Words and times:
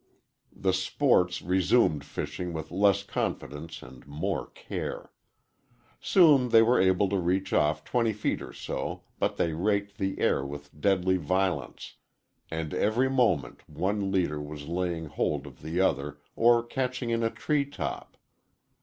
The 0.51 0.73
"sports" 0.73 1.43
resumed 1.43 2.03
fishing 2.03 2.53
with 2.53 2.71
less 2.71 3.03
confidence 3.03 3.83
and 3.83 4.07
more 4.07 4.47
care. 4.47 5.11
Soon 5.99 6.49
they 6.49 6.63
were 6.63 6.81
able 6.81 7.07
to 7.09 7.19
reach 7.19 7.53
off 7.53 7.83
twenty 7.83 8.11
feet 8.11 8.41
or 8.41 8.51
so, 8.51 9.03
but 9.19 9.37
they 9.37 9.53
raked 9.53 9.99
the 9.99 10.17
air 10.19 10.43
with 10.43 10.81
deadly 10.81 11.17
violence, 11.17 11.97
and 12.49 12.73
every 12.73 13.11
moment 13.11 13.69
one 13.69 14.11
leader 14.11 14.41
was 14.41 14.67
laying 14.67 15.05
hold 15.05 15.45
of 15.45 15.61
the 15.61 15.79
other 15.79 16.17
or 16.35 16.63
catching 16.63 17.11
in 17.11 17.21
a 17.21 17.29
tree 17.29 17.63
top. 17.63 18.17